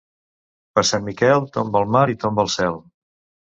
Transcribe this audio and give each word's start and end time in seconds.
Per 0.79 0.83
Sant 0.91 1.05
Miquel, 1.09 1.45
tomba 1.59 1.83
el 1.85 1.93
mar 1.99 2.03
i 2.17 2.19
tomba 2.25 2.49
el 2.49 2.53
cel. 2.57 2.83